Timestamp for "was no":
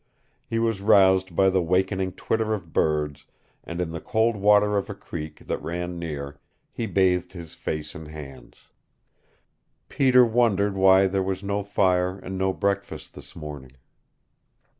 11.21-11.61